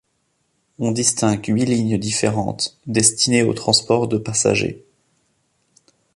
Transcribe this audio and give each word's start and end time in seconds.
On 0.79 0.93
distingue 0.93 1.45
huit 1.49 1.65
lignes 1.65 1.99
différentes 1.99 2.75
destinées 2.87 3.43
au 3.43 3.53
transport 3.53 4.07
de 4.07 4.17
passagers. 4.17 4.83